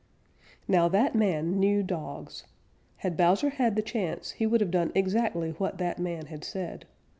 [0.67, 2.45] Now that man knew dogs.
[3.05, 6.85] Had Bowser had the chance, he would have done exactly what that man had said.